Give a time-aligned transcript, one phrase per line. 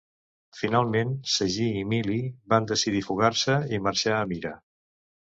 [0.59, 2.17] Finalment, Sagi i Milly
[2.53, 4.55] van decidir fugar-se i marxar a Mira.